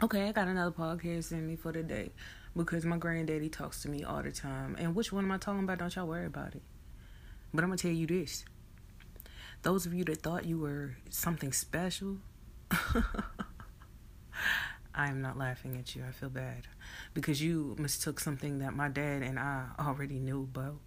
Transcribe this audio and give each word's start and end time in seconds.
Okay, 0.00 0.28
I 0.28 0.32
got 0.32 0.46
another 0.46 0.70
podcast 0.70 1.32
in 1.32 1.44
me 1.44 1.56
for 1.56 1.72
the 1.72 1.82
day 1.82 2.12
because 2.56 2.84
my 2.84 2.96
granddaddy 2.96 3.48
talks 3.48 3.82
to 3.82 3.88
me 3.88 4.04
all 4.04 4.22
the 4.22 4.30
time. 4.30 4.76
And 4.78 4.94
which 4.94 5.12
one 5.12 5.24
am 5.24 5.32
I 5.32 5.38
talking 5.38 5.64
about? 5.64 5.78
Don't 5.78 5.96
y'all 5.96 6.06
worry 6.06 6.26
about 6.26 6.54
it. 6.54 6.62
But 7.52 7.64
I'm 7.64 7.70
going 7.70 7.78
to 7.78 7.82
tell 7.82 7.96
you 7.96 8.06
this. 8.06 8.44
Those 9.62 9.86
of 9.86 9.94
you 9.94 10.04
that 10.04 10.22
thought 10.22 10.44
you 10.44 10.60
were 10.60 10.94
something 11.10 11.52
special, 11.52 12.18
I 14.94 15.08
am 15.08 15.20
not 15.20 15.36
laughing 15.36 15.76
at 15.76 15.96
you. 15.96 16.04
I 16.08 16.12
feel 16.12 16.28
bad 16.28 16.68
because 17.12 17.42
you 17.42 17.74
mistook 17.76 18.20
something 18.20 18.60
that 18.60 18.76
my 18.76 18.88
dad 18.88 19.22
and 19.22 19.36
I 19.36 19.64
already 19.80 20.20
knew 20.20 20.44
about. 20.44 20.78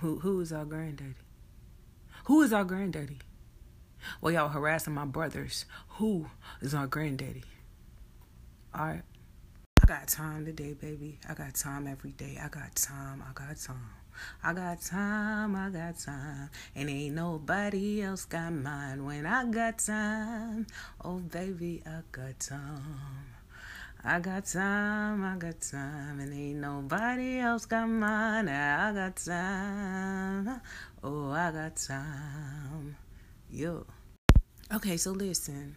Who 0.00 0.18
who 0.18 0.38
is 0.42 0.52
our 0.52 0.66
granddaddy? 0.66 1.14
Who 2.26 2.42
is 2.42 2.52
our 2.52 2.64
granddaddy? 2.64 3.20
Well, 4.20 4.34
y'all 4.34 4.48
harassing 4.48 4.92
my 4.92 5.06
brothers. 5.06 5.64
Who 5.96 6.26
is 6.60 6.74
our 6.74 6.86
granddaddy? 6.86 7.44
All 8.76 8.86
right. 8.86 9.02
I 9.84 9.86
got 9.86 10.08
time 10.08 10.44
today, 10.46 10.72
baby. 10.72 11.20
I 11.28 11.34
got 11.34 11.54
time 11.54 11.86
every 11.86 12.10
day. 12.10 12.40
I 12.42 12.48
got 12.48 12.74
time. 12.74 13.22
I 13.22 13.32
got 13.32 13.56
time. 13.56 13.76
I 14.42 14.52
got 14.52 14.80
time. 14.80 15.54
I 15.54 15.70
got 15.70 15.96
time. 15.96 16.50
And 16.74 16.90
ain't 16.90 17.14
nobody 17.14 18.02
else 18.02 18.24
got 18.24 18.52
mine 18.52 19.04
when 19.04 19.26
I 19.26 19.44
got 19.44 19.78
time. 19.78 20.66
Oh, 21.04 21.18
baby, 21.18 21.82
I 21.86 22.00
got 22.10 22.40
time. 22.40 23.26
I 24.02 24.18
got 24.18 24.44
time, 24.44 25.24
I 25.24 25.36
got 25.36 25.60
time, 25.60 26.20
and 26.20 26.34
ain't 26.34 26.58
nobody 26.58 27.38
else 27.38 27.64
got 27.64 27.88
mine. 27.88 28.48
I 28.48 28.92
got 28.92 29.16
time. 29.16 30.60
Oh, 31.02 31.30
I 31.30 31.50
got 31.52 31.76
time. 31.76 32.96
Yo. 33.50 33.86
Okay, 34.74 34.96
so 34.96 35.12
listen. 35.12 35.76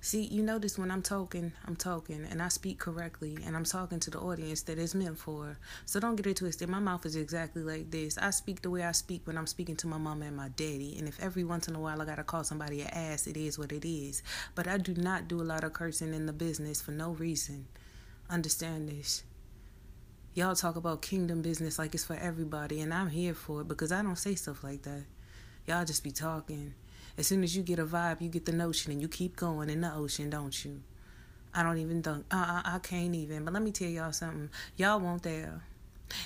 See, 0.00 0.22
you 0.22 0.42
notice 0.42 0.78
when 0.78 0.92
I'm 0.92 1.02
talking, 1.02 1.52
I'm 1.66 1.74
talking 1.74 2.24
and 2.30 2.40
I 2.40 2.48
speak 2.48 2.78
correctly 2.78 3.36
and 3.44 3.56
I'm 3.56 3.64
talking 3.64 3.98
to 4.00 4.10
the 4.10 4.20
audience 4.20 4.62
that 4.62 4.78
it's 4.78 4.94
meant 4.94 5.18
for. 5.18 5.58
So 5.86 5.98
don't 5.98 6.14
get 6.14 6.28
it 6.28 6.36
twisted. 6.36 6.68
My 6.68 6.78
mouth 6.78 7.04
is 7.04 7.16
exactly 7.16 7.62
like 7.62 7.90
this. 7.90 8.16
I 8.16 8.30
speak 8.30 8.62
the 8.62 8.70
way 8.70 8.84
I 8.84 8.92
speak 8.92 9.22
when 9.26 9.36
I'm 9.36 9.48
speaking 9.48 9.74
to 9.76 9.88
my 9.88 9.98
mom 9.98 10.22
and 10.22 10.36
my 10.36 10.50
daddy. 10.50 10.94
And 10.96 11.08
if 11.08 11.20
every 11.20 11.42
once 11.42 11.66
in 11.66 11.74
a 11.74 11.80
while 11.80 12.00
I 12.00 12.04
gotta 12.04 12.22
call 12.22 12.44
somebody 12.44 12.82
an 12.82 12.88
ass, 12.88 13.26
it 13.26 13.36
is 13.36 13.58
what 13.58 13.72
it 13.72 13.84
is. 13.84 14.22
But 14.54 14.68
I 14.68 14.78
do 14.78 14.94
not 14.94 15.26
do 15.26 15.42
a 15.42 15.42
lot 15.42 15.64
of 15.64 15.72
cursing 15.72 16.14
in 16.14 16.26
the 16.26 16.32
business 16.32 16.80
for 16.80 16.92
no 16.92 17.10
reason. 17.10 17.66
Understand 18.30 18.88
this. 18.88 19.24
Y'all 20.34 20.54
talk 20.54 20.76
about 20.76 21.02
kingdom 21.02 21.42
business 21.42 21.76
like 21.76 21.94
it's 21.94 22.04
for 22.04 22.14
everybody, 22.14 22.80
and 22.80 22.94
I'm 22.94 23.08
here 23.08 23.34
for 23.34 23.62
it 23.62 23.68
because 23.68 23.90
I 23.90 24.02
don't 24.02 24.16
say 24.16 24.36
stuff 24.36 24.62
like 24.62 24.82
that. 24.82 25.04
Y'all 25.66 25.84
just 25.84 26.04
be 26.04 26.12
talking. 26.12 26.74
As 27.18 27.26
soon 27.26 27.42
as 27.42 27.56
you 27.56 27.64
get 27.64 27.80
a 27.80 27.84
vibe, 27.84 28.20
you 28.20 28.28
get 28.28 28.46
the 28.46 28.52
notion 28.52 28.92
and 28.92 29.02
you 29.02 29.08
keep 29.08 29.34
going 29.34 29.68
in 29.68 29.80
the 29.80 29.92
ocean, 29.92 30.30
don't 30.30 30.64
you? 30.64 30.80
I 31.52 31.64
don't 31.64 31.78
even 31.78 32.00
think, 32.00 32.24
uh, 32.30 32.60
I, 32.64 32.76
I 32.76 32.78
can't 32.78 33.12
even. 33.12 33.44
But 33.44 33.54
let 33.54 33.62
me 33.64 33.72
tell 33.72 33.88
y'all 33.88 34.12
something. 34.12 34.50
Y'all 34.76 35.00
won't 35.00 35.24
there. 35.24 35.62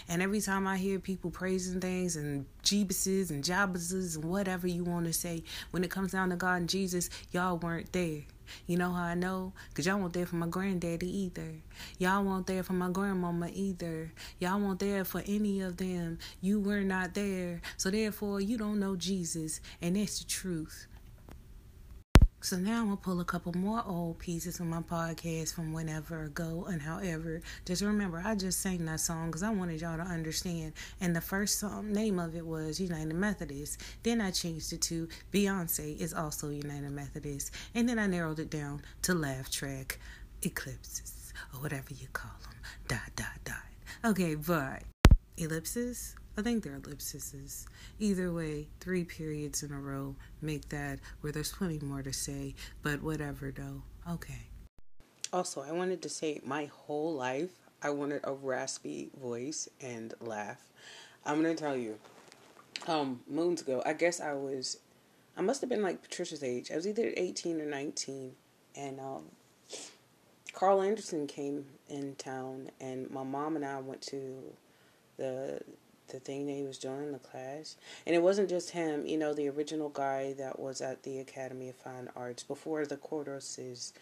And 0.08 0.22
every 0.22 0.40
time 0.40 0.66
I 0.66 0.76
hear 0.76 0.98
people 0.98 1.30
praising 1.30 1.80
things 1.80 2.16
and 2.16 2.46
Jebuses 2.62 3.30
and 3.30 3.42
Jabbases 3.42 4.16
and 4.16 4.24
whatever 4.24 4.66
you 4.66 4.84
want 4.84 5.06
to 5.06 5.12
say, 5.12 5.44
when 5.70 5.84
it 5.84 5.90
comes 5.90 6.12
down 6.12 6.30
to 6.30 6.36
God 6.36 6.60
and 6.60 6.68
Jesus, 6.68 7.10
y'all 7.32 7.58
weren't 7.58 7.92
there. 7.92 8.22
You 8.66 8.76
know 8.76 8.92
how 8.92 9.04
I 9.04 9.14
know? 9.14 9.52
Because 9.68 9.86
y'all 9.86 9.98
weren't 9.98 10.12
there 10.12 10.26
for 10.26 10.36
my 10.36 10.46
granddaddy 10.46 11.08
either. 11.24 11.54
Y'all 11.98 12.24
weren't 12.24 12.46
there 12.46 12.62
for 12.62 12.74
my 12.74 12.90
grandmama 12.90 13.50
either. 13.52 14.12
Y'all 14.38 14.60
weren't 14.60 14.80
there 14.80 15.04
for 15.04 15.22
any 15.26 15.60
of 15.60 15.76
them. 15.76 16.18
You 16.40 16.60
were 16.60 16.82
not 16.82 17.14
there. 17.14 17.60
So 17.76 17.90
therefore, 17.90 18.40
you 18.40 18.58
don't 18.58 18.80
know 18.80 18.96
Jesus. 18.96 19.60
And 19.80 19.96
that's 19.96 20.20
the 20.20 20.28
truth. 20.28 20.86
So 22.42 22.56
now 22.56 22.80
I'm 22.80 22.86
gonna 22.86 22.96
pull 22.96 23.20
a 23.20 23.24
couple 23.24 23.56
more 23.56 23.84
old 23.86 24.18
pieces 24.18 24.56
from 24.56 24.70
my 24.70 24.80
podcast 24.80 25.54
from 25.54 25.72
whenever 25.72 26.24
ago 26.24 26.66
and 26.68 26.82
however. 26.82 27.40
Just 27.64 27.82
remember, 27.82 28.20
I 28.24 28.34
just 28.34 28.60
sang 28.60 28.84
that 28.86 28.98
song 28.98 29.28
because 29.28 29.44
I 29.44 29.50
wanted 29.50 29.80
y'all 29.80 29.96
to 29.96 30.02
understand. 30.02 30.72
And 31.00 31.14
the 31.14 31.20
first 31.20 31.60
song 31.60 31.92
name 31.92 32.18
of 32.18 32.34
it 32.34 32.44
was 32.44 32.80
United 32.80 33.14
Methodist. 33.14 33.80
Then 34.02 34.20
I 34.20 34.32
changed 34.32 34.72
it 34.72 34.82
to 34.82 35.08
Beyonce 35.32 35.96
is 36.00 36.12
also 36.12 36.48
United 36.48 36.90
Methodist. 36.90 37.52
And 37.76 37.88
then 37.88 38.00
I 38.00 38.08
narrowed 38.08 38.40
it 38.40 38.50
down 38.50 38.82
to 39.02 39.14
Laugh 39.14 39.48
Track 39.48 40.00
Eclipses 40.42 41.32
or 41.54 41.60
whatever 41.60 41.94
you 41.94 42.08
call 42.12 42.34
them. 42.42 42.56
Dot 42.88 43.12
dot 43.14 43.38
dot. 43.44 43.62
Okay, 44.04 44.34
but 44.34 44.82
ellipses 45.36 46.16
I 46.36 46.42
think 46.42 46.64
they're 46.64 46.76
ellipses. 46.76 47.66
Either 47.98 48.32
way, 48.32 48.68
three 48.80 49.04
periods 49.04 49.62
in 49.62 49.72
a 49.72 49.78
row 49.78 50.16
make 50.40 50.68
that 50.70 50.98
where 51.20 51.32
there's 51.32 51.52
plenty 51.52 51.78
more 51.80 52.02
to 52.02 52.12
say, 52.12 52.54
but 52.82 53.02
whatever 53.02 53.52
though. 53.54 53.82
Okay. 54.10 54.48
Also, 55.32 55.62
I 55.62 55.72
wanted 55.72 56.02
to 56.02 56.08
say 56.08 56.40
my 56.44 56.66
whole 56.66 57.14
life 57.14 57.50
I 57.84 57.90
wanted 57.90 58.20
a 58.22 58.32
raspy 58.32 59.10
voice 59.20 59.68
and 59.80 60.14
laugh. 60.20 60.62
I'm 61.26 61.42
gonna 61.42 61.54
tell 61.54 61.76
you. 61.76 61.98
Um, 62.86 63.20
moons 63.28 63.62
ago, 63.62 63.82
I 63.84 63.92
guess 63.92 64.20
I 64.20 64.34
was 64.34 64.78
I 65.36 65.42
must 65.42 65.60
have 65.62 65.70
been 65.70 65.82
like 65.82 66.02
Patricia's 66.02 66.44
age. 66.44 66.70
I 66.70 66.76
was 66.76 66.86
either 66.86 67.12
18 67.16 67.60
or 67.60 67.66
19 67.66 68.32
and 68.76 69.00
um 69.00 69.24
Carl 70.52 70.82
Anderson 70.82 71.26
came 71.26 71.64
in 71.88 72.14
town 72.16 72.70
and 72.80 73.10
my 73.10 73.24
mom 73.24 73.56
and 73.56 73.64
I 73.64 73.80
went 73.80 74.02
to 74.02 74.42
the 75.16 75.60
the 76.12 76.20
thing 76.20 76.46
that 76.46 76.52
he 76.52 76.62
was 76.62 76.78
doing 76.78 77.04
in 77.04 77.12
the 77.12 77.18
class. 77.18 77.76
And 78.06 78.14
it 78.14 78.22
wasn't 78.22 78.48
just 78.48 78.70
him, 78.70 79.04
you 79.06 79.18
know, 79.18 79.34
the 79.34 79.48
original 79.48 79.88
guy 79.88 80.34
that 80.34 80.60
was 80.60 80.80
at 80.80 81.02
the 81.02 81.18
Academy 81.18 81.68
of 81.68 81.74
Fine 81.76 82.08
Arts 82.14 82.44
before 82.44 82.86
the 82.86 82.96
Cordoses. 82.96 83.92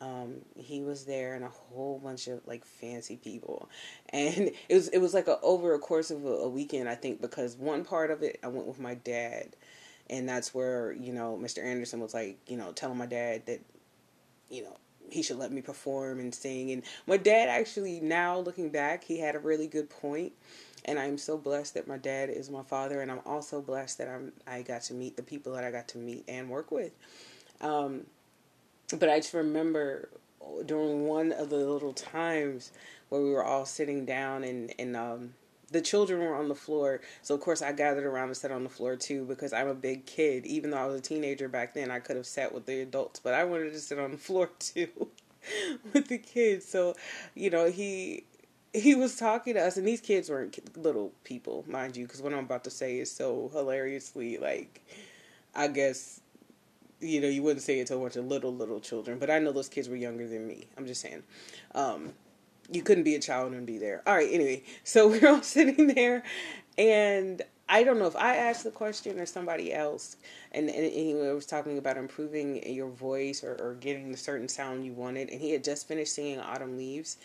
Um, 0.00 0.36
he 0.56 0.80
was 0.80 1.04
there 1.04 1.34
and 1.34 1.44
a 1.44 1.48
whole 1.48 2.00
bunch 2.02 2.26
of 2.26 2.40
like 2.46 2.64
fancy 2.64 3.16
people, 3.16 3.68
and 4.08 4.50
it 4.68 4.74
was 4.74 4.88
it 4.88 4.98
was 4.98 5.12
like 5.12 5.28
a, 5.28 5.38
over 5.42 5.74
a 5.74 5.78
course 5.78 6.10
of 6.10 6.24
a, 6.24 6.28
a 6.28 6.48
weekend 6.48 6.88
I 6.88 6.94
think 6.94 7.20
because 7.20 7.54
one 7.54 7.84
part 7.84 8.10
of 8.10 8.22
it 8.22 8.40
I 8.42 8.48
went 8.48 8.66
with 8.66 8.80
my 8.80 8.94
dad, 8.94 9.56
and 10.08 10.26
that's 10.26 10.54
where 10.54 10.92
you 10.92 11.12
know 11.12 11.38
Mr. 11.38 11.62
Anderson 11.62 12.00
was 12.00 12.14
like 12.14 12.38
you 12.46 12.56
know 12.56 12.72
telling 12.72 12.96
my 12.96 13.04
dad 13.04 13.44
that 13.44 13.60
you 14.48 14.62
know 14.62 14.74
he 15.10 15.22
should 15.22 15.38
let 15.38 15.52
me 15.52 15.60
perform 15.60 16.18
and 16.20 16.34
sing 16.34 16.70
and 16.70 16.82
my 17.06 17.16
dad 17.16 17.48
actually 17.48 18.00
now 18.00 18.38
looking 18.38 18.70
back 18.70 19.04
he 19.04 19.18
had 19.18 19.34
a 19.34 19.38
really 19.38 19.66
good 19.66 19.90
point 19.90 20.32
and 20.84 20.98
I'm 20.98 21.18
so 21.18 21.36
blessed 21.36 21.74
that 21.74 21.86
my 21.86 21.98
dad 21.98 22.30
is 22.30 22.50
my 22.50 22.62
father, 22.62 23.00
and 23.02 23.10
I'm 23.10 23.20
also 23.26 23.60
blessed 23.60 23.98
that 23.98 24.08
I'm 24.08 24.32
I 24.46 24.62
got 24.62 24.82
to 24.82 24.94
meet 24.94 25.16
the 25.16 25.22
people 25.22 25.52
that 25.54 25.64
I 25.64 25.70
got 25.70 25.88
to 25.88 25.98
meet 25.98 26.24
and 26.28 26.48
work 26.48 26.70
with. 26.70 26.92
Um, 27.60 28.06
but 28.98 29.08
I 29.08 29.18
just 29.18 29.34
remember 29.34 30.08
during 30.66 31.06
one 31.06 31.32
of 31.32 31.50
the 31.50 31.56
little 31.56 31.92
times 31.92 32.72
where 33.08 33.20
we 33.20 33.30
were 33.30 33.44
all 33.44 33.66
sitting 33.66 34.04
down 34.04 34.44
and 34.44 34.72
and 34.78 34.96
um, 34.96 35.34
the 35.70 35.80
children 35.80 36.20
were 36.20 36.34
on 36.34 36.48
the 36.48 36.54
floor. 36.54 37.00
So 37.22 37.34
of 37.34 37.40
course 37.40 37.62
I 37.62 37.72
gathered 37.72 38.04
around 38.04 38.28
and 38.28 38.36
sat 38.36 38.50
on 38.50 38.64
the 38.64 38.70
floor 38.70 38.96
too 38.96 39.24
because 39.24 39.52
I'm 39.52 39.68
a 39.68 39.74
big 39.74 40.06
kid. 40.06 40.46
Even 40.46 40.70
though 40.70 40.78
I 40.78 40.86
was 40.86 40.98
a 40.98 41.02
teenager 41.02 41.48
back 41.48 41.74
then, 41.74 41.90
I 41.90 42.00
could 42.00 42.16
have 42.16 42.26
sat 42.26 42.52
with 42.54 42.66
the 42.66 42.80
adults, 42.80 43.20
but 43.20 43.34
I 43.34 43.44
wanted 43.44 43.72
to 43.72 43.80
sit 43.80 43.98
on 43.98 44.12
the 44.12 44.16
floor 44.18 44.50
too 44.58 44.88
with 45.92 46.08
the 46.08 46.18
kids. 46.18 46.66
So, 46.66 46.94
you 47.34 47.50
know, 47.50 47.70
he 47.70 48.24
he 48.72 48.94
was 48.94 49.16
talking 49.16 49.54
to 49.54 49.60
us, 49.60 49.76
and 49.76 49.86
these 49.86 50.00
kids 50.00 50.30
weren't 50.30 50.58
little 50.76 51.12
people, 51.24 51.64
mind 51.66 51.96
you, 51.96 52.06
because 52.06 52.22
what 52.22 52.32
I'm 52.32 52.44
about 52.44 52.64
to 52.64 52.70
say 52.70 52.98
is 52.98 53.10
so 53.10 53.50
hilariously 53.52 54.38
like, 54.38 54.82
I 55.54 55.68
guess, 55.68 56.20
you 57.00 57.20
know, 57.20 57.28
you 57.28 57.42
wouldn't 57.42 57.62
say 57.62 57.80
it 57.80 57.88
to 57.88 57.96
a 57.96 57.98
bunch 57.98 58.16
of 58.16 58.26
little 58.26 58.54
little 58.54 58.80
children, 58.80 59.18
but 59.18 59.30
I 59.30 59.38
know 59.38 59.52
those 59.52 59.68
kids 59.68 59.88
were 59.88 59.96
younger 59.96 60.28
than 60.28 60.46
me. 60.46 60.68
I'm 60.78 60.86
just 60.86 61.00
saying, 61.00 61.22
um, 61.74 62.12
you 62.70 62.82
couldn't 62.82 63.04
be 63.04 63.16
a 63.16 63.20
child 63.20 63.52
and 63.52 63.66
be 63.66 63.78
there. 63.78 64.02
All 64.06 64.14
right, 64.14 64.28
anyway, 64.30 64.62
so 64.84 65.08
we're 65.10 65.28
all 65.28 65.42
sitting 65.42 65.88
there, 65.88 66.22
and 66.78 67.42
I 67.68 67.82
don't 67.82 67.98
know 67.98 68.06
if 68.06 68.16
I 68.16 68.36
asked 68.36 68.62
the 68.62 68.70
question 68.70 69.18
or 69.18 69.26
somebody 69.26 69.72
else, 69.72 70.16
and, 70.52 70.68
and 70.68 70.92
he 70.92 71.14
was 71.14 71.46
talking 71.46 71.78
about 71.78 71.96
improving 71.96 72.72
your 72.72 72.90
voice 72.90 73.42
or, 73.42 73.54
or 73.60 73.74
getting 73.74 74.12
the 74.12 74.16
certain 74.16 74.48
sound 74.48 74.84
you 74.84 74.92
wanted, 74.92 75.30
and 75.30 75.40
he 75.40 75.50
had 75.50 75.64
just 75.64 75.88
finished 75.88 76.14
singing 76.14 76.38
Autumn 76.38 76.76
Leaves 76.76 77.16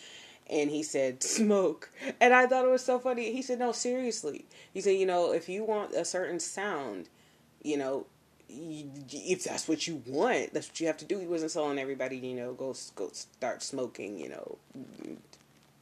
and 0.49 0.69
he 0.69 0.83
said 0.83 1.23
smoke. 1.23 1.91
And 2.21 2.33
i 2.33 2.45
thought 2.45 2.65
it 2.65 2.71
was 2.71 2.83
so 2.83 2.99
funny. 2.99 3.31
He 3.31 3.41
said 3.41 3.59
no 3.59 3.71
seriously. 3.71 4.45
He 4.73 4.81
said 4.81 4.91
you 4.91 5.05
know 5.05 5.31
if 5.31 5.49
you 5.49 5.63
want 5.63 5.93
a 5.93 6.05
certain 6.05 6.39
sound 6.39 7.09
you 7.63 7.77
know 7.77 8.05
if 8.47 9.43
that's 9.43 9.67
what 9.67 9.87
you 9.87 10.03
want 10.05 10.53
that's 10.53 10.69
what 10.69 10.79
you 10.79 10.87
have 10.87 10.97
to 10.97 11.05
do. 11.05 11.19
He 11.19 11.27
wasn't 11.27 11.53
telling 11.53 11.79
everybody 11.79 12.17
you 12.17 12.35
know 12.35 12.53
go 12.53 12.75
go 12.95 13.09
start 13.13 13.63
smoking 13.63 14.19
you 14.19 14.29
know 14.29 14.57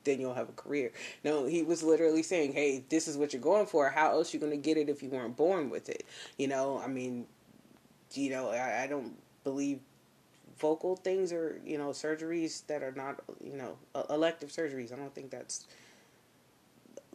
then 0.05 0.19
you'll 0.19 0.33
have 0.33 0.49
a 0.49 0.53
career. 0.53 0.91
No 1.23 1.45
he 1.45 1.63
was 1.63 1.83
literally 1.83 2.23
saying 2.23 2.53
hey 2.53 2.83
this 2.89 3.07
is 3.07 3.17
what 3.17 3.33
you're 3.33 3.41
going 3.41 3.65
for. 3.65 3.89
How 3.89 4.11
else 4.11 4.33
you 4.33 4.39
going 4.39 4.51
to 4.51 4.57
get 4.57 4.77
it 4.77 4.89
if 4.89 5.03
you 5.03 5.09
weren't 5.09 5.35
born 5.35 5.69
with 5.69 5.89
it? 5.89 6.05
You 6.37 6.47
know 6.47 6.81
i 6.83 6.87
mean 6.87 7.25
you 8.13 8.29
know 8.29 8.49
i, 8.49 8.83
I 8.83 8.87
don't 8.87 9.17
believe 9.43 9.79
vocal 10.63 10.95
things 10.95 11.33
or 11.33 11.59
you 11.65 11.77
know 11.77 11.89
surgeries 11.89 12.65
that 12.67 12.81
are 12.81 12.93
not 12.93 13.21
you 13.43 13.57
know 13.57 13.77
elective 14.09 14.49
surgeries. 14.49 14.93
I 14.93 14.95
don't 14.95 15.13
think 15.13 15.29
that's 15.29 15.67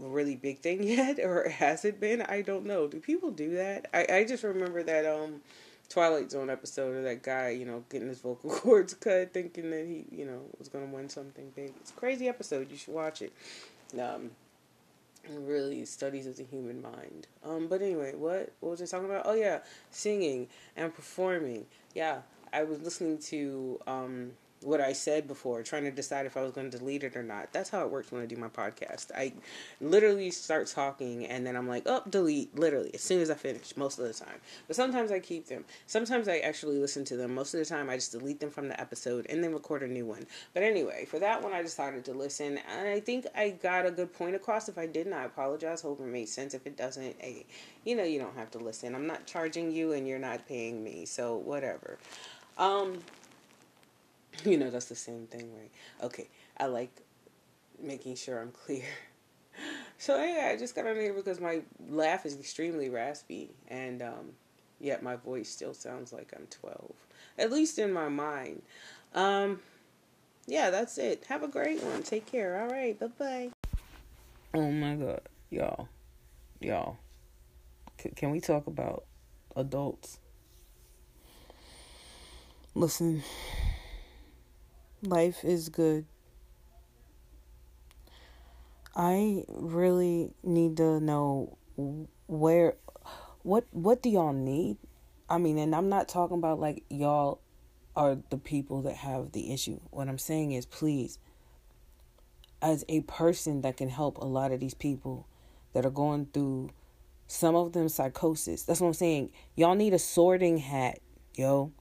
a 0.04 0.06
really 0.06 0.36
big 0.36 0.58
thing 0.60 0.82
yet, 0.96 1.18
or 1.18 1.48
has 1.48 1.84
it 1.86 1.98
been? 1.98 2.20
I 2.22 2.42
don't 2.42 2.66
know. 2.66 2.86
Do 2.86 3.00
people 3.00 3.30
do 3.30 3.54
that? 3.56 3.88
I 3.94 4.06
I 4.18 4.24
just 4.24 4.44
remember 4.44 4.82
that 4.82 5.06
um 5.06 5.40
Twilight 5.88 6.30
Zone 6.30 6.50
episode 6.50 6.94
of 6.98 7.04
that 7.04 7.22
guy, 7.22 7.48
you 7.48 7.64
know, 7.64 7.82
getting 7.88 8.08
his 8.08 8.20
vocal 8.20 8.50
cords 8.60 8.92
cut, 8.92 9.32
thinking 9.32 9.70
that 9.70 9.86
he, 9.86 10.04
you 10.14 10.26
know, 10.26 10.42
was 10.58 10.68
gonna 10.68 10.92
win 10.98 11.08
something 11.08 11.50
big. 11.56 11.72
It's 11.80 11.90
crazy 11.90 12.28
episode. 12.28 12.70
You 12.70 12.76
should 12.76 12.94
watch 12.94 13.22
it. 13.22 13.32
Um, 13.98 14.30
really 15.30 15.84
studies 15.84 16.26
of 16.26 16.36
the 16.36 16.44
human 16.44 16.82
mind. 16.82 17.26
Um, 17.44 17.68
but 17.68 17.80
anyway, 17.80 18.12
what 18.14 18.52
what 18.60 18.70
was 18.72 18.82
I 18.82 18.86
talking 18.86 19.10
about? 19.10 19.22
Oh 19.24 19.34
yeah, 19.34 19.60
singing 19.90 20.48
and 20.76 20.94
performing. 20.94 21.66
Yeah, 21.94 22.18
I 22.52 22.64
was 22.64 22.80
listening 22.80 23.18
to 23.18 23.80
um 23.86 24.32
what 24.62 24.80
I 24.80 24.92
said 24.92 25.28
before, 25.28 25.62
trying 25.62 25.84
to 25.84 25.90
decide 25.90 26.26
if 26.26 26.36
I 26.36 26.42
was 26.42 26.52
going 26.52 26.70
to 26.70 26.78
delete 26.78 27.04
it 27.04 27.16
or 27.16 27.22
not. 27.22 27.52
That's 27.52 27.70
how 27.70 27.82
it 27.84 27.90
works 27.90 28.10
when 28.10 28.22
I 28.22 28.26
do 28.26 28.36
my 28.36 28.48
podcast. 28.48 29.12
I 29.16 29.32
literally 29.80 30.30
start 30.30 30.66
talking 30.66 31.26
and 31.26 31.46
then 31.46 31.56
I'm 31.56 31.68
like, 31.68 31.84
oh, 31.86 32.02
delete, 32.08 32.58
literally, 32.58 32.90
as 32.94 33.00
soon 33.00 33.20
as 33.20 33.30
I 33.30 33.34
finish, 33.34 33.76
most 33.76 33.98
of 33.98 34.06
the 34.06 34.12
time. 34.12 34.40
But 34.66 34.76
sometimes 34.76 35.12
I 35.12 35.20
keep 35.20 35.46
them. 35.46 35.64
Sometimes 35.86 36.28
I 36.28 36.38
actually 36.38 36.78
listen 36.78 37.04
to 37.06 37.16
them. 37.16 37.34
Most 37.34 37.54
of 37.54 37.60
the 37.60 37.66
time 37.66 37.88
I 37.88 37.96
just 37.96 38.12
delete 38.12 38.40
them 38.40 38.50
from 38.50 38.68
the 38.68 38.80
episode 38.80 39.26
and 39.28 39.42
then 39.42 39.52
record 39.52 39.82
a 39.82 39.88
new 39.88 40.06
one. 40.06 40.26
But 40.54 40.62
anyway, 40.62 41.04
for 41.04 41.18
that 41.20 41.42
one, 41.42 41.52
I 41.52 41.62
decided 41.62 42.04
to 42.06 42.12
listen. 42.12 42.58
And 42.76 42.88
I 42.88 43.00
think 43.00 43.26
I 43.36 43.50
got 43.50 43.86
a 43.86 43.90
good 43.90 44.12
point 44.12 44.34
across. 44.34 44.68
If 44.68 44.78
I 44.78 44.86
didn't, 44.86 45.12
I 45.12 45.24
apologize. 45.24 45.82
Hope 45.82 46.00
it 46.00 46.06
made 46.06 46.28
sense. 46.28 46.54
If 46.54 46.66
it 46.66 46.76
doesn't, 46.76 47.16
hey, 47.20 47.46
you 47.84 47.94
know, 47.94 48.04
you 48.04 48.18
don't 48.18 48.36
have 48.36 48.50
to 48.52 48.58
listen. 48.58 48.94
I'm 48.94 49.06
not 49.06 49.26
charging 49.26 49.70
you 49.70 49.92
and 49.92 50.08
you're 50.08 50.18
not 50.18 50.46
paying 50.48 50.82
me. 50.82 51.04
So 51.04 51.36
whatever. 51.36 51.98
Um, 52.58 52.98
you 54.44 54.56
know, 54.58 54.70
that's 54.70 54.86
the 54.86 54.96
same 54.96 55.26
thing, 55.26 55.50
right? 55.56 55.70
Okay, 56.02 56.28
I 56.58 56.66
like 56.66 56.90
making 57.80 58.16
sure 58.16 58.40
I'm 58.40 58.52
clear. 58.64 58.84
So 59.96 60.22
yeah, 60.22 60.50
I 60.52 60.56
just 60.56 60.76
got 60.76 60.86
on 60.86 60.94
here 60.94 61.12
because 61.12 61.40
my 61.40 61.62
laugh 61.88 62.24
is 62.24 62.38
extremely 62.38 62.88
raspy, 62.88 63.50
and 63.66 64.00
um, 64.02 64.32
yet 64.80 65.02
my 65.02 65.16
voice 65.16 65.48
still 65.48 65.74
sounds 65.74 66.12
like 66.12 66.32
I'm 66.36 66.46
12, 66.50 66.92
at 67.38 67.50
least 67.50 67.78
in 67.80 67.92
my 67.92 68.08
mind. 68.08 68.62
Um, 69.14 69.60
yeah, 70.46 70.70
that's 70.70 70.98
it. 70.98 71.24
Have 71.28 71.42
a 71.42 71.48
great 71.48 71.82
one. 71.82 72.02
Take 72.04 72.26
care. 72.26 72.60
All 72.60 72.68
right. 72.68 72.98
Bye 72.98 73.06
bye. 73.18 73.50
Oh 74.54 74.70
my 74.70 74.94
god, 74.94 75.22
y'all, 75.50 75.88
y'all. 76.60 76.96
C- 78.00 78.12
can 78.14 78.30
we 78.30 78.40
talk 78.40 78.66
about 78.66 79.04
adults? 79.56 80.20
Listen. 82.78 83.24
Life 85.02 85.44
is 85.44 85.68
good. 85.68 86.06
I 88.94 89.42
really 89.48 90.30
need 90.44 90.76
to 90.76 91.00
know 91.00 91.58
where 92.28 92.76
what 93.42 93.64
what 93.72 94.00
do 94.00 94.10
y'all 94.10 94.32
need? 94.32 94.76
I 95.28 95.38
mean, 95.38 95.58
and 95.58 95.74
I'm 95.74 95.88
not 95.88 96.08
talking 96.08 96.38
about 96.38 96.60
like 96.60 96.84
y'all 96.88 97.40
are 97.96 98.16
the 98.30 98.38
people 98.38 98.82
that 98.82 98.94
have 98.94 99.32
the 99.32 99.52
issue. 99.52 99.80
What 99.90 100.06
I'm 100.06 100.16
saying 100.16 100.52
is 100.52 100.64
please 100.64 101.18
as 102.62 102.84
a 102.88 103.00
person 103.00 103.62
that 103.62 103.76
can 103.76 103.88
help 103.88 104.18
a 104.18 104.24
lot 104.24 104.52
of 104.52 104.60
these 104.60 104.74
people 104.74 105.26
that 105.72 105.84
are 105.84 105.90
going 105.90 106.28
through 106.32 106.70
some 107.26 107.56
of 107.56 107.72
them 107.72 107.88
psychosis. 107.88 108.62
That's 108.62 108.80
what 108.80 108.86
I'm 108.86 108.94
saying. 108.94 109.30
Y'all 109.56 109.74
need 109.74 109.94
a 109.94 109.98
sorting 109.98 110.58
hat, 110.58 111.00
yo. 111.34 111.72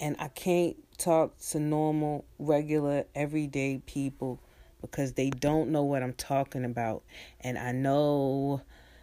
And 0.00 0.16
I 0.18 0.28
can't 0.28 0.76
talk 0.96 1.38
to 1.50 1.60
normal, 1.60 2.24
regular, 2.38 3.04
everyday 3.14 3.82
people 3.84 4.40
because 4.80 5.12
they 5.12 5.28
don't 5.28 5.70
know 5.70 5.82
what 5.82 6.02
I'm 6.02 6.14
talking 6.14 6.64
about. 6.64 7.02
And 7.40 7.58
I 7.58 7.72
know 7.72 8.62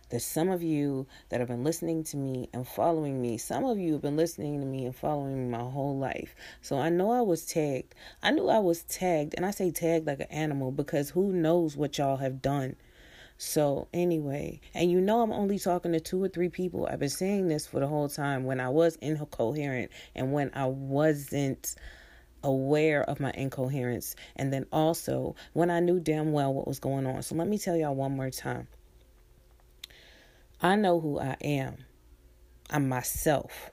that 0.09 0.21
some 0.21 0.49
of 0.49 0.63
you 0.63 1.05
that 1.29 1.39
have 1.39 1.49
been 1.49 1.63
listening 1.63 2.03
to 2.05 2.17
me 2.17 2.49
and 2.53 2.67
following 2.67 3.21
me, 3.21 3.37
some 3.37 3.65
of 3.65 3.77
you 3.77 3.93
have 3.93 4.01
been 4.01 4.15
listening 4.15 4.59
to 4.59 4.65
me 4.65 4.85
and 4.85 4.95
following 4.95 5.37
me 5.37 5.57
my 5.57 5.69
whole 5.69 5.97
life. 5.97 6.33
So 6.61 6.77
I 6.79 6.89
know 6.89 7.11
I 7.11 7.21
was 7.21 7.45
tagged. 7.45 7.93
I 8.23 8.31
knew 8.31 8.47
I 8.47 8.59
was 8.59 8.83
tagged, 8.83 9.35
and 9.35 9.45
I 9.45 9.51
say 9.51 9.69
tagged 9.69 10.07
like 10.07 10.21
an 10.21 10.31
animal 10.31 10.71
because 10.71 11.09
who 11.09 11.33
knows 11.33 11.75
what 11.75 11.97
y'all 11.97 12.17
have 12.17 12.41
done. 12.41 12.75
So, 13.37 13.87
anyway, 13.93 14.61
and 14.73 14.89
you 14.91 14.99
know, 14.99 15.21
I'm 15.21 15.31
only 15.31 15.59
talking 15.59 15.91
to 15.91 15.99
two 15.99 16.23
or 16.23 16.27
three 16.27 16.49
people. 16.49 16.87
I've 16.87 16.99
been 16.99 17.09
saying 17.09 17.47
this 17.47 17.67
for 17.67 17.79
the 17.79 17.87
whole 17.87 18.09
time 18.09 18.45
when 18.45 18.59
I 18.59 18.69
was 18.69 18.95
incoherent 18.95 19.91
and 20.15 20.33
when 20.33 20.49
I 20.55 20.65
wasn't 20.65 21.75
aware 22.43 23.03
of 23.03 23.19
my 23.19 23.31
incoherence, 23.35 24.15
and 24.35 24.51
then 24.51 24.65
also 24.71 25.35
when 25.53 25.69
I 25.69 25.79
knew 25.81 25.99
damn 25.99 26.31
well 26.31 26.51
what 26.51 26.67
was 26.67 26.79
going 26.79 27.05
on. 27.05 27.21
So, 27.21 27.35
let 27.35 27.47
me 27.47 27.59
tell 27.59 27.75
y'all 27.75 27.93
one 27.93 28.15
more 28.15 28.31
time 28.31 28.67
I 30.59 30.75
know 30.75 30.99
who 30.99 31.19
I 31.19 31.37
am, 31.41 31.77
I'm 32.71 32.89
myself. 32.89 33.69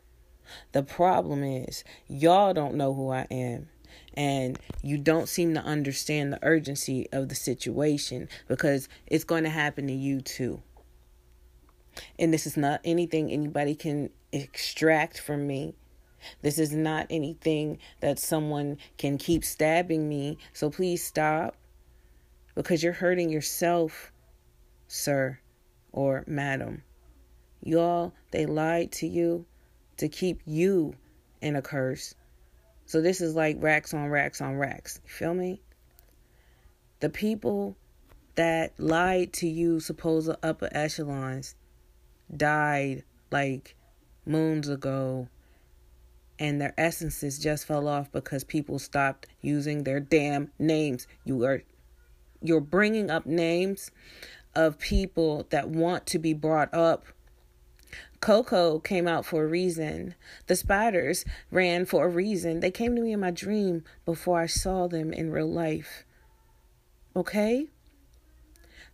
The 0.73 0.83
problem 0.83 1.43
is, 1.43 1.85
y'all 2.07 2.53
don't 2.53 2.75
know 2.75 2.93
who 2.93 3.11
I 3.11 3.27
am 3.31 3.71
and 4.15 4.59
you 4.83 4.99
don't 4.99 5.29
seem 5.29 5.55
to 5.55 5.63
understand 5.63 6.33
the 6.33 6.39
urgency 6.43 7.09
of 7.13 7.29
the 7.29 7.35
situation 7.35 8.29
because 8.49 8.89
it's 9.07 9.25
going 9.25 9.45
to 9.45 9.51
happen 9.51 9.87
to 9.87 9.93
you 9.93 10.21
too. 10.21 10.63
And 12.19 12.33
this 12.33 12.47
is 12.47 12.57
not 12.57 12.81
anything 12.85 13.31
anybody 13.31 13.75
can 13.75 14.11
extract 14.33 15.21
from 15.21 15.47
me. 15.47 15.75
This 16.43 16.59
is 16.59 16.73
not 16.73 17.07
anything 17.11 17.79
that 18.01 18.19
someone 18.19 18.79
can 18.97 19.19
keep 19.19 19.45
stabbing 19.45 20.09
me. 20.09 20.39
So 20.53 20.71
please 20.71 21.05
stop 21.05 21.57
because 22.55 22.83
you're 22.83 22.93
hurting 22.93 23.31
yourself, 23.31 24.13
sir 24.89 25.39
or 25.93 26.25
madam. 26.27 26.83
Y'all, 27.63 28.13
they 28.31 28.45
lied 28.47 28.93
to 28.93 29.07
you 29.07 29.47
to 29.97 30.09
keep 30.09 30.41
you 30.45 30.95
in 31.41 31.57
a 31.57 31.63
curse. 31.63 32.15
So 32.87 33.01
this 33.01 33.21
is 33.21 33.35
like 33.35 33.57
racks 33.61 33.95
on 33.95 34.09
racks 34.09 34.41
on 34.41 34.57
racks. 34.57 35.01
You 35.05 35.11
feel 35.11 35.35
me? 35.35 35.63
The 37.01 37.11
people 37.11 37.77
that 38.35 38.79
lied 38.79 39.33
to 39.35 39.49
you, 39.49 39.81
supposed 39.81 40.31
upper 40.43 40.69
echelons, 40.73 41.55
died 42.35 43.05
like 43.31 43.77
moons 44.27 44.69
ago, 44.69 45.29
and 46.39 46.61
their 46.61 46.75
essences 46.77 47.39
just 47.39 47.67
fell 47.67 47.87
off 47.89 48.11
because 48.11 48.45
people 48.45 48.79
stopped 48.79 49.27
using 49.41 49.85
their 49.85 50.01
damn 50.01 50.51
names. 50.59 51.07
You 51.25 51.45
are 51.45 51.63
you're 52.43 52.61
bringing 52.61 53.11
up 53.11 53.25
names 53.25 53.91
of 54.55 54.79
people 54.79 55.47
that 55.51 55.69
want 55.69 56.07
to 56.07 56.19
be 56.19 56.35
brought 56.35 56.73
up 56.75 57.05
Coco 58.25 58.79
came 58.79 59.07
out 59.07 59.27
for 59.27 59.45
a 59.45 59.47
reason. 59.47 60.15
The 60.47 60.57
spiders 60.57 61.27
ran 61.51 61.85
for 61.85 62.07
a 62.07 62.09
reason. 62.09 62.61
They 62.61 62.71
came 62.71 62.97
to 62.97 63.03
me 63.03 63.13
in 63.13 63.21
my 63.21 63.31
dream 63.31 63.85
before 64.07 64.41
I 64.41 64.47
saw 64.47 64.89
them 64.89 65.13
in 65.13 65.31
real 65.31 65.53
life. 65.53 66.05
Okay? 67.15 67.67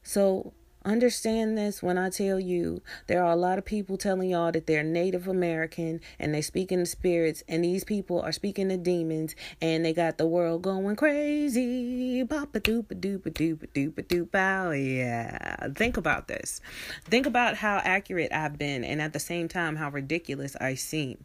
So 0.02 0.52
Understand 0.82 1.58
this 1.58 1.82
when 1.82 1.98
I 1.98 2.08
tell 2.08 2.40
you 2.40 2.80
there 3.06 3.22
are 3.22 3.32
a 3.32 3.36
lot 3.36 3.58
of 3.58 3.66
people 3.66 3.98
telling 3.98 4.30
y'all 4.30 4.50
that 4.52 4.66
they're 4.66 4.82
Native 4.82 5.28
American 5.28 6.00
and 6.18 6.34
they 6.34 6.40
speak 6.40 6.72
in 6.72 6.80
the 6.80 6.86
spirits, 6.86 7.44
and 7.46 7.62
these 7.62 7.84
people 7.84 8.18
are 8.22 8.32
speaking 8.32 8.70
to 8.70 8.78
demons, 8.78 9.36
and 9.60 9.84
they 9.84 9.92
got 9.92 10.16
the 10.16 10.26
world 10.26 10.62
going 10.62 10.96
crazy. 10.96 12.24
Papa 12.24 12.60
doopa 12.60 12.98
doopa 12.98 13.30
doopa 13.30 13.68
doopa 13.74 14.06
doop 14.06 14.30
bow. 14.30 14.68
Oh, 14.68 14.72
yeah. 14.72 15.68
Think 15.74 15.98
about 15.98 16.28
this. 16.28 16.62
Think 17.04 17.26
about 17.26 17.56
how 17.56 17.82
accurate 17.84 18.32
I've 18.32 18.56
been, 18.56 18.82
and 18.82 19.02
at 19.02 19.12
the 19.12 19.20
same 19.20 19.48
time, 19.48 19.76
how 19.76 19.90
ridiculous 19.90 20.56
I 20.60 20.76
seem. 20.76 21.24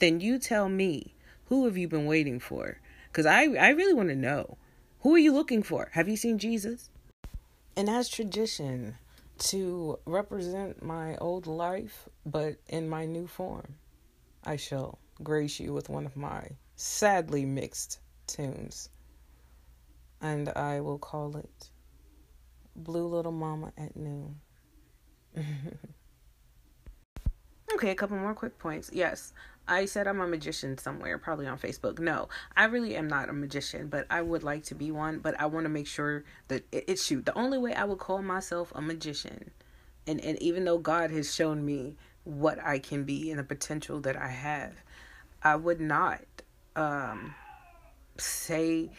Then 0.00 0.20
you 0.20 0.38
tell 0.38 0.68
me, 0.68 1.14
who 1.46 1.64
have 1.64 1.78
you 1.78 1.88
been 1.88 2.04
waiting 2.04 2.40
for? 2.40 2.78
Because 3.10 3.24
I, 3.24 3.44
I 3.44 3.70
really 3.70 3.94
want 3.94 4.10
to 4.10 4.16
know. 4.16 4.58
Who 5.00 5.14
are 5.14 5.18
you 5.18 5.32
looking 5.32 5.62
for? 5.62 5.88
Have 5.92 6.08
you 6.08 6.16
seen 6.16 6.38
Jesus? 6.38 6.90
And 7.76 7.90
as 7.90 8.08
tradition 8.08 8.96
to 9.38 9.98
represent 10.06 10.82
my 10.82 11.16
old 11.18 11.46
life, 11.46 12.08
but 12.24 12.56
in 12.68 12.88
my 12.88 13.04
new 13.04 13.26
form, 13.26 13.74
I 14.44 14.56
shall 14.56 14.98
grace 15.22 15.60
you 15.60 15.74
with 15.74 15.90
one 15.90 16.06
of 16.06 16.16
my 16.16 16.48
sadly 16.76 17.44
mixed 17.44 18.00
tunes. 18.26 18.88
And 20.22 20.48
I 20.48 20.80
will 20.80 20.98
call 20.98 21.36
it 21.36 21.70
Blue 22.74 23.06
Little 23.06 23.32
Mama 23.32 23.74
at 23.76 23.94
Noon. 23.94 24.40
okay, 27.74 27.90
a 27.90 27.94
couple 27.94 28.16
more 28.16 28.34
quick 28.34 28.58
points. 28.58 28.90
Yes, 28.90 29.34
I 29.68 29.86
said 29.86 30.06
I'm 30.06 30.20
a 30.20 30.28
magician 30.28 30.78
somewhere, 30.78 31.18
probably 31.18 31.46
on 31.46 31.58
Facebook. 31.58 31.98
No, 31.98 32.28
I 32.56 32.66
really 32.66 32.94
am 32.94 33.08
not 33.08 33.28
a 33.28 33.32
magician, 33.32 33.88
but 33.88 34.06
I 34.10 34.22
would 34.22 34.42
like 34.42 34.64
to 34.64 34.74
be 34.74 34.90
one. 34.90 35.18
But 35.18 35.40
I 35.40 35.46
want 35.46 35.64
to 35.64 35.70
make 35.70 35.86
sure 35.86 36.24
that 36.48 36.64
it, 36.70 36.84
it 36.86 36.98
shoot. 36.98 37.26
The 37.26 37.36
only 37.36 37.58
way 37.58 37.74
I 37.74 37.84
would 37.84 37.98
call 37.98 38.22
myself 38.22 38.72
a 38.74 38.80
magician, 38.80 39.50
and 40.06 40.20
and 40.20 40.40
even 40.40 40.64
though 40.64 40.78
God 40.78 41.10
has 41.10 41.34
shown 41.34 41.64
me 41.64 41.96
what 42.24 42.58
I 42.64 42.78
can 42.78 43.04
be 43.04 43.30
and 43.30 43.38
the 43.38 43.44
potential 43.44 44.00
that 44.00 44.16
I 44.16 44.28
have, 44.28 44.72
I 45.42 45.56
would 45.56 45.80
not 45.80 46.22
um, 46.76 47.34
say 48.18 48.90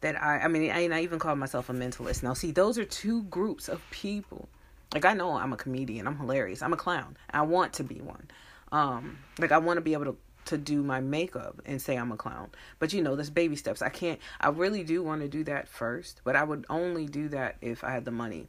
that 0.00 0.20
I. 0.20 0.38
I 0.38 0.48
mean, 0.48 0.70
I, 0.70 0.88
I 0.96 1.02
even 1.02 1.20
call 1.20 1.36
myself 1.36 1.68
a 1.68 1.72
mentalist. 1.72 2.24
Now, 2.24 2.34
see, 2.34 2.50
those 2.50 2.76
are 2.76 2.84
two 2.84 3.22
groups 3.24 3.68
of 3.68 3.82
people. 3.90 4.48
Like 4.94 5.04
I 5.04 5.12
know 5.12 5.32
I'm 5.32 5.52
a 5.52 5.56
comedian. 5.56 6.06
I'm 6.06 6.16
hilarious. 6.18 6.62
I'm 6.62 6.72
a 6.72 6.76
clown. 6.76 7.16
I 7.30 7.42
want 7.42 7.74
to 7.74 7.84
be 7.84 8.00
one. 8.00 8.26
Um, 8.72 9.18
like 9.38 9.52
I 9.52 9.58
want 9.58 9.78
to 9.78 9.80
be 9.80 9.92
able 9.92 10.06
to 10.06 10.16
to 10.46 10.56
do 10.56 10.82
my 10.82 10.98
makeup 10.98 11.60
and 11.66 11.80
say 11.80 11.94
I'm 11.96 12.10
a 12.10 12.16
clown. 12.16 12.48
But 12.78 12.94
you 12.94 13.02
know, 13.02 13.16
there's 13.16 13.28
baby 13.28 13.54
steps. 13.54 13.82
I 13.82 13.90
can't. 13.90 14.18
I 14.40 14.48
really 14.48 14.82
do 14.82 15.02
want 15.02 15.20
to 15.20 15.28
do 15.28 15.44
that 15.44 15.68
first, 15.68 16.22
but 16.24 16.36
I 16.36 16.44
would 16.44 16.64
only 16.70 17.06
do 17.06 17.28
that 17.28 17.56
if 17.60 17.84
I 17.84 17.90
had 17.90 18.04
the 18.06 18.10
money, 18.10 18.48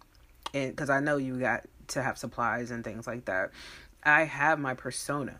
and 0.53 0.71
because 0.71 0.89
I 0.89 1.01
know 1.01 1.17
you 1.17 1.37
got 1.39 1.65
to 1.89 2.01
have 2.01 2.17
supplies 2.17 2.71
and 2.71 2.83
things 2.83 3.05
like 3.05 3.25
that. 3.25 3.51
I 4.03 4.23
have 4.23 4.59
my 4.59 4.73
persona. 4.75 5.35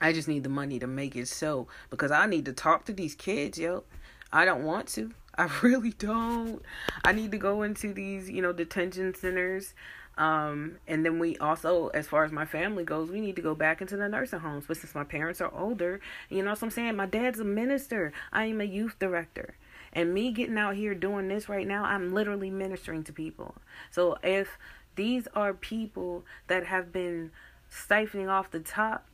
I 0.00 0.12
just 0.12 0.28
need 0.28 0.44
the 0.44 0.48
money 0.48 0.78
to 0.78 0.86
make 0.86 1.16
it 1.16 1.26
so 1.26 1.66
because 1.90 2.12
I 2.12 2.26
need 2.26 2.44
to 2.44 2.52
talk 2.52 2.84
to 2.84 2.92
these 2.92 3.14
kids, 3.14 3.58
yo. 3.58 3.84
I 4.32 4.44
don't 4.44 4.62
want 4.62 4.86
to. 4.88 5.12
I 5.38 5.50
really 5.62 5.90
don't. 5.90 6.62
I 7.04 7.12
need 7.12 7.30
to 7.32 7.38
go 7.38 7.62
into 7.62 7.92
these, 7.92 8.30
you 8.30 8.42
know, 8.42 8.52
detention 8.52 9.14
centers. 9.14 9.74
Um, 10.18 10.78
and 10.88 11.04
then 11.04 11.20
we 11.20 11.36
also, 11.38 11.88
as 11.88 12.08
far 12.08 12.24
as 12.24 12.32
my 12.32 12.44
family 12.44 12.82
goes, 12.84 13.08
we 13.08 13.20
need 13.20 13.36
to 13.36 13.42
go 13.42 13.54
back 13.54 13.80
into 13.80 13.96
the 13.96 14.08
nursing 14.08 14.40
homes. 14.40 14.64
But 14.66 14.76
since 14.76 14.94
my 14.94 15.04
parents 15.04 15.40
are 15.40 15.54
older, 15.54 16.00
you 16.28 16.42
know 16.42 16.50
what 16.50 16.62
I'm 16.62 16.70
saying? 16.70 16.96
My 16.96 17.06
dad's 17.06 17.38
a 17.38 17.44
minister. 17.44 18.12
I 18.32 18.46
am 18.46 18.60
a 18.60 18.64
youth 18.64 18.98
director. 18.98 19.54
And 19.92 20.12
me 20.12 20.32
getting 20.32 20.58
out 20.58 20.74
here 20.74 20.92
doing 20.92 21.28
this 21.28 21.48
right 21.48 21.66
now, 21.66 21.84
I'm 21.84 22.12
literally 22.12 22.50
ministering 22.50 23.04
to 23.04 23.12
people. 23.12 23.54
So 23.92 24.18
if 24.24 24.58
these 24.96 25.28
are 25.34 25.54
people 25.54 26.24
that 26.48 26.66
have 26.66 26.92
been 26.92 27.30
siphoning 27.70 28.28
off 28.28 28.50
the 28.50 28.60
top, 28.60 29.06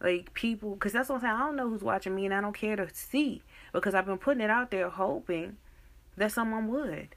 like 0.00 0.32
people, 0.32 0.74
because 0.74 0.92
that's 0.92 1.10
what 1.10 1.16
I'm 1.16 1.20
saying. 1.20 1.34
I 1.34 1.38
don't 1.40 1.56
know 1.56 1.68
who's 1.68 1.82
watching 1.82 2.16
me, 2.16 2.24
and 2.24 2.34
I 2.34 2.40
don't 2.40 2.56
care 2.56 2.74
to 2.74 2.88
see 2.92 3.42
because 3.72 3.94
I've 3.94 4.06
been 4.06 4.18
putting 4.18 4.42
it 4.42 4.50
out 4.50 4.70
there 4.70 4.88
hoping 4.88 5.58
that 6.16 6.32
someone 6.32 6.68
would. 6.68 7.14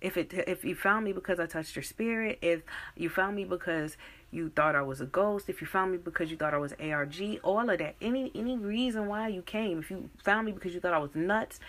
If 0.00 0.16
it 0.16 0.32
if 0.34 0.64
you 0.64 0.74
found 0.74 1.04
me 1.04 1.12
because 1.12 1.40
I 1.40 1.46
touched 1.46 1.74
your 1.74 1.82
spirit, 1.82 2.38
if 2.42 2.62
you 2.96 3.08
found 3.08 3.36
me 3.36 3.44
because 3.44 3.96
you 4.30 4.50
thought 4.50 4.76
I 4.76 4.82
was 4.82 5.00
a 5.00 5.06
ghost, 5.06 5.48
if 5.48 5.60
you 5.60 5.66
found 5.66 5.92
me 5.92 5.98
because 5.98 6.30
you 6.30 6.36
thought 6.36 6.52
I 6.52 6.58
was 6.58 6.74
ARG, 6.78 7.40
all 7.42 7.70
of 7.70 7.78
that, 7.78 7.94
any 8.00 8.30
any 8.34 8.58
reason 8.58 9.06
why 9.06 9.28
you 9.28 9.42
came, 9.42 9.78
if 9.78 9.90
you 9.90 10.10
found 10.22 10.46
me 10.46 10.52
because 10.52 10.74
you 10.74 10.80
thought 10.80 10.92
I 10.92 10.98
was 10.98 11.14
nuts, 11.14 11.60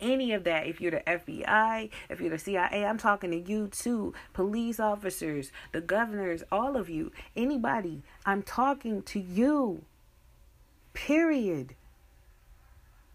any 0.00 0.32
of 0.32 0.44
that, 0.44 0.66
if 0.66 0.80
you're 0.80 0.90
the 0.90 1.02
FBI, 1.06 1.90
if 2.08 2.20
you're 2.20 2.30
the 2.30 2.38
CIA, 2.38 2.84
I'm 2.84 2.98
talking 2.98 3.30
to 3.30 3.38
you 3.38 3.68
too, 3.68 4.14
police 4.32 4.80
officers, 4.80 5.52
the 5.72 5.80
governors, 5.80 6.42
all 6.50 6.76
of 6.76 6.88
you, 6.88 7.12
anybody, 7.36 8.02
I'm 8.26 8.42
talking 8.42 9.02
to 9.02 9.20
you. 9.20 9.82
Period. 10.92 11.74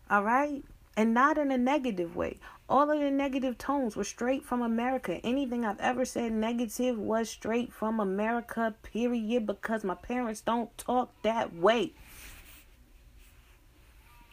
All 0.09 0.23
right? 0.23 0.63
And 0.97 1.13
not 1.13 1.37
in 1.37 1.51
a 1.51 1.57
negative 1.57 2.15
way. 2.15 2.37
All 2.69 2.91
of 2.91 2.99
the 2.99 3.09
negative 3.09 3.57
tones 3.57 3.95
were 3.95 4.03
straight 4.03 4.45
from 4.45 4.61
America. 4.61 5.19
Anything 5.23 5.65
I've 5.65 5.79
ever 5.79 6.05
said 6.05 6.31
negative 6.31 6.99
was 6.99 7.27
straight 7.27 7.73
from 7.73 7.99
America, 7.99 8.75
period, 8.83 9.47
because 9.47 9.83
my 9.83 9.95
parents 9.95 10.41
don't 10.41 10.77
talk 10.77 11.11
that 11.23 11.55
way. 11.55 11.93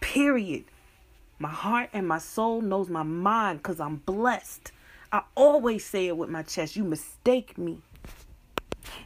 Period. 0.00 0.64
My 1.38 1.48
heart 1.48 1.88
and 1.94 2.06
my 2.06 2.18
soul 2.18 2.60
knows 2.60 2.90
my 2.90 3.02
mind 3.02 3.60
because 3.62 3.80
I'm 3.80 3.96
blessed. 3.96 4.70
I 5.10 5.22
always 5.34 5.86
say 5.86 6.06
it 6.06 6.18
with 6.18 6.28
my 6.28 6.42
chest. 6.42 6.76
You 6.76 6.84
mistake 6.84 7.56
me. 7.56 7.78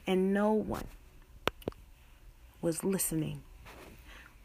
And 0.08 0.34
no 0.34 0.52
one 0.52 0.88
was 2.60 2.82
listening 2.82 3.42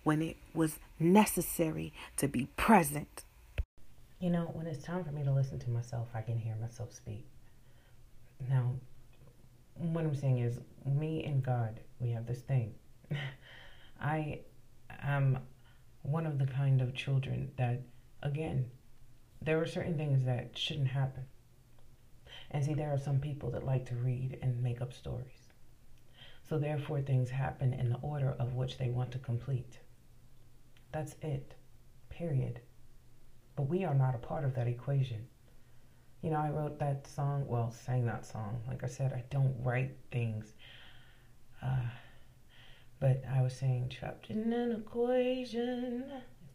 when 0.03 0.21
it 0.21 0.37
was 0.53 0.77
necessary 0.99 1.91
to 2.17 2.27
be 2.27 2.49
present. 2.55 3.23
You 4.25 4.31
know, 4.31 4.49
when 4.53 4.65
it's 4.65 4.81
time 4.81 5.03
for 5.03 5.11
me 5.11 5.23
to 5.23 5.31
listen 5.31 5.59
to 5.59 5.69
myself, 5.69 6.07
I 6.15 6.23
can 6.23 6.35
hear 6.35 6.55
myself 6.59 6.91
speak. 6.91 7.27
Now, 8.49 8.71
what 9.75 10.03
I'm 10.03 10.15
saying 10.15 10.39
is, 10.39 10.59
me 10.83 11.23
and 11.25 11.43
God, 11.43 11.79
we 11.99 12.09
have 12.09 12.25
this 12.25 12.39
thing. 12.39 12.73
I 14.01 14.39
am 15.03 15.37
one 16.01 16.25
of 16.25 16.39
the 16.39 16.47
kind 16.47 16.81
of 16.81 16.95
children 16.95 17.51
that, 17.57 17.81
again, 18.23 18.65
there 19.43 19.61
are 19.61 19.67
certain 19.67 19.95
things 19.95 20.25
that 20.25 20.57
shouldn't 20.57 20.87
happen. 20.87 21.25
And 22.49 22.65
see, 22.65 22.73
there 22.73 22.91
are 22.91 22.97
some 22.97 23.19
people 23.19 23.51
that 23.51 23.63
like 23.63 23.85
to 23.89 23.95
read 23.95 24.39
and 24.41 24.63
make 24.63 24.81
up 24.81 24.91
stories. 24.91 25.53
So, 26.49 26.57
therefore, 26.57 26.99
things 27.01 27.29
happen 27.29 27.75
in 27.75 27.89
the 27.89 27.99
order 27.99 28.35
of 28.39 28.55
which 28.55 28.79
they 28.79 28.89
want 28.89 29.11
to 29.11 29.19
complete. 29.19 29.77
That's 30.91 31.15
it. 31.21 31.53
Period. 32.09 32.61
But 33.55 33.63
we 33.63 33.85
are 33.85 33.95
not 33.95 34.15
a 34.15 34.17
part 34.17 34.43
of 34.43 34.53
that 34.55 34.67
equation. 34.67 35.27
You 36.21 36.31
know, 36.31 36.37
I 36.37 36.49
wrote 36.49 36.79
that 36.79 37.07
song, 37.07 37.45
well, 37.47 37.71
sang 37.71 38.05
that 38.07 38.25
song. 38.25 38.61
Like 38.67 38.83
I 38.83 38.87
said, 38.87 39.13
I 39.13 39.23
don't 39.29 39.55
write 39.63 39.95
things. 40.11 40.55
Uh, 41.61 41.85
but 42.99 43.23
I 43.31 43.41
was 43.41 43.55
saying, 43.55 43.89
trapped 43.89 44.29
in 44.29 44.51
an 44.51 44.71
equation, 44.71 46.05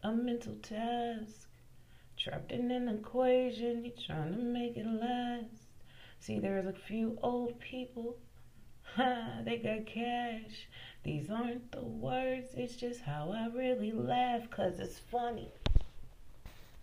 a 0.03 0.11
mental 0.11 0.55
task. 0.55 1.47
Trapped 2.17 2.51
in 2.51 2.69
an 2.69 2.87
equation, 2.87 3.85
you're 3.85 3.95
trying 4.05 4.33
to 4.33 4.39
make 4.39 4.77
it 4.77 4.85
last. 4.85 5.69
See, 6.19 6.39
there's 6.39 6.67
a 6.67 6.73
few 6.73 7.17
old 7.23 7.59
people, 7.59 8.17
ha, 8.95 9.39
they 9.43 9.57
got 9.57 9.85
cash. 9.87 10.67
These 11.03 11.31
aren't 11.31 11.71
the 11.71 11.83
words, 11.83 12.49
it's 12.55 12.75
just 12.75 13.01
how 13.01 13.31
I 13.31 13.47
really 13.55 13.91
laugh, 13.91 14.49
cause 14.51 14.79
it's 14.79 14.99
funny. 14.99 15.51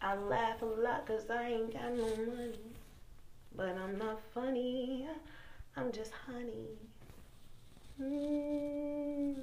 I 0.01 0.15
laugh 0.15 0.63
a 0.63 0.65
lot 0.65 1.07
cause 1.07 1.29
I 1.31 1.49
ain't 1.49 1.73
got 1.73 1.93
no 1.93 2.07
money. 2.27 2.59
But 3.57 3.77
I'm 3.77 3.99
not 3.99 4.21
funny, 4.33 5.09
I'm 5.77 5.91
just 5.91 6.13
honey. 6.13 6.79
Mm. 8.01 9.35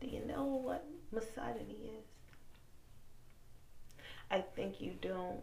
Do 0.00 0.06
you 0.06 0.24
know 0.26 0.44
what 0.44 0.86
misogyny 1.10 1.90
is? 1.98 2.04
I 4.30 4.44
think 4.54 4.80
you 4.80 4.92
don't. 5.00 5.40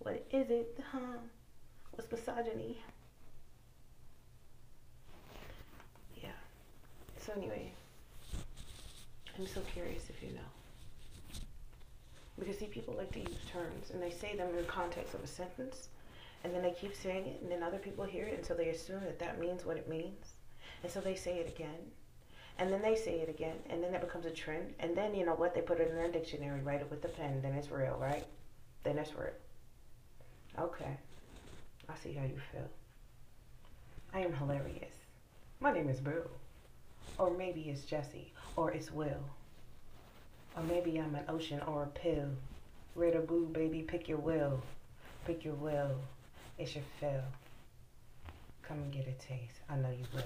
What 0.00 0.26
is 0.32 0.50
it, 0.50 0.78
huh? 0.90 1.18
What's 1.92 2.10
misogyny? 2.10 2.78
Yeah. 6.20 6.30
So 7.24 7.32
anyway, 7.36 7.70
I'm 9.38 9.46
so 9.46 9.60
curious 9.72 10.10
if 10.10 10.20
you 10.22 10.34
know. 10.34 10.57
Because 12.38 12.58
see, 12.58 12.66
people 12.66 12.94
like 12.94 13.12
to 13.12 13.20
use 13.20 13.38
terms 13.52 13.90
and 13.92 14.02
they 14.02 14.10
say 14.10 14.36
them 14.36 14.50
in 14.50 14.56
the 14.56 14.62
context 14.62 15.14
of 15.14 15.22
a 15.22 15.26
sentence, 15.26 15.88
and 16.44 16.54
then 16.54 16.62
they 16.62 16.70
keep 16.70 16.94
saying 16.94 17.26
it, 17.26 17.40
and 17.42 17.50
then 17.50 17.62
other 17.62 17.78
people 17.78 18.04
hear 18.04 18.26
it 18.26 18.34
and 18.34 18.46
so 18.46 18.54
they 18.54 18.68
assume 18.68 19.00
that 19.00 19.18
that 19.18 19.40
means 19.40 19.64
what 19.64 19.76
it 19.76 19.88
means, 19.88 20.34
and 20.82 20.92
so 20.92 21.00
they 21.00 21.14
say 21.16 21.38
it 21.38 21.48
again, 21.48 21.90
and 22.58 22.72
then 22.72 22.82
they 22.82 22.94
say 22.94 23.20
it 23.20 23.28
again, 23.28 23.56
and 23.70 23.82
then 23.82 23.94
it 23.94 24.00
becomes 24.00 24.26
a 24.26 24.30
trend, 24.30 24.74
and 24.80 24.96
then 24.96 25.14
you 25.14 25.26
know 25.26 25.34
what? 25.34 25.54
They 25.54 25.60
put 25.60 25.80
it 25.80 25.90
in 25.90 25.96
their 25.96 26.10
dictionary, 26.10 26.60
write 26.60 26.80
it 26.80 26.90
with 26.90 27.02
the 27.02 27.08
pen, 27.08 27.42
then 27.42 27.54
it's 27.54 27.70
real, 27.70 27.96
right? 28.00 28.24
Then 28.84 28.98
it's 28.98 29.14
real. 29.14 29.30
Okay, 30.58 30.96
I 31.88 31.94
see 32.02 32.12
how 32.12 32.24
you 32.24 32.38
feel. 32.52 32.68
I 34.14 34.20
am 34.20 34.32
hilarious. 34.32 34.92
My 35.60 35.72
name 35.72 35.88
is 35.88 36.00
Boo. 36.00 36.22
Or 37.18 37.30
maybe 37.30 37.62
it's 37.62 37.82
Jesse, 37.82 38.32
or 38.56 38.70
it's 38.70 38.92
Will. 38.92 39.24
Or 40.58 40.62
maybe 40.64 40.98
I'm 40.98 41.14
an 41.14 41.22
ocean 41.28 41.60
or 41.68 41.84
a 41.84 41.86
pill. 41.86 42.30
Red 42.96 43.14
or 43.14 43.20
boo, 43.20 43.46
baby, 43.46 43.82
pick 43.82 44.08
your 44.08 44.18
will. 44.18 44.60
Pick 45.24 45.44
your 45.44 45.54
will. 45.54 45.92
It's 46.58 46.74
your 46.74 46.82
fill. 46.98 47.22
Come 48.62 48.78
and 48.78 48.92
get 48.92 49.06
a 49.06 49.12
taste. 49.12 49.60
I 49.70 49.76
know 49.76 49.90
you 49.90 50.04
will. 50.12 50.22